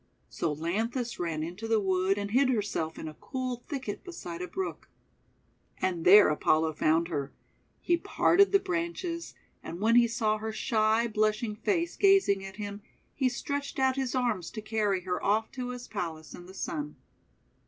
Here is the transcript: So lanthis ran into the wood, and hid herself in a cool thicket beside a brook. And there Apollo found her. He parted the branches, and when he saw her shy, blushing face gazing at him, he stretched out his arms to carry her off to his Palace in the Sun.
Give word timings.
So 0.29 0.51
lanthis 0.51 1.19
ran 1.19 1.43
into 1.43 1.67
the 1.67 1.79
wood, 1.79 2.17
and 2.17 2.31
hid 2.31 2.49
herself 2.49 2.97
in 2.97 3.07
a 3.07 3.13
cool 3.13 3.57
thicket 3.67 4.03
beside 4.03 4.41
a 4.41 4.47
brook. 4.47 4.89
And 5.79 6.05
there 6.05 6.29
Apollo 6.29 6.73
found 6.73 7.09
her. 7.09 7.31
He 7.81 7.97
parted 7.97 8.51
the 8.51 8.57
branches, 8.57 9.35
and 9.61 9.79
when 9.79 9.95
he 9.95 10.07
saw 10.07 10.39
her 10.39 10.51
shy, 10.51 11.05
blushing 11.07 11.55
face 11.55 11.95
gazing 11.95 12.43
at 12.43 12.55
him, 12.55 12.81
he 13.13 13.29
stretched 13.29 13.77
out 13.77 13.95
his 13.95 14.15
arms 14.15 14.49
to 14.53 14.61
carry 14.63 15.01
her 15.01 15.23
off 15.23 15.51
to 15.51 15.69
his 15.69 15.87
Palace 15.87 16.33
in 16.33 16.47
the 16.47 16.55
Sun. 16.55 16.95